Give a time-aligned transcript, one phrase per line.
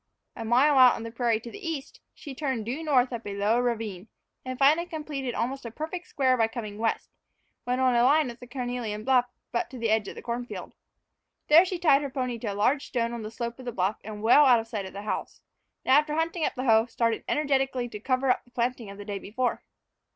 [0.35, 3.35] A mile out on the prairie to the east, she turned due north up a
[3.35, 4.07] low ravine;
[4.43, 7.07] and finally completed almost a perfect square by coming west,
[7.65, 9.27] when on a line with the carnelian bluff,
[9.69, 10.73] to the edge of the corn field.
[11.49, 13.97] There she tied her pony to a large stone on the slope of the bluff
[14.03, 15.43] and well out of sight of the house,
[15.85, 19.05] and, after hunting up the hoe, started energetically to cover up the planting of the
[19.05, 19.61] day before.